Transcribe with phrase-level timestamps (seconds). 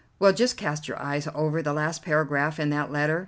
[0.17, 3.19] Well, just cast your eyes over the last paragraph in that letter."